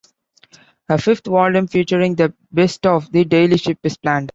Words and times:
A 0.89 0.97
fifth 0.97 1.27
volume 1.27 1.67
featuring 1.67 2.15
the 2.15 2.33
best 2.51 2.87
of 2.87 3.11
the 3.11 3.23
daily 3.23 3.59
strip 3.59 3.77
is 3.85 3.97
planned. 3.97 4.29